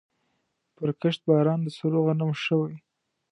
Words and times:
پرکښت 0.77 1.19
باران 1.29 1.59
د 1.63 1.67
سرو 1.77 1.99
غنمو 2.05 2.35
شوی 2.45 2.73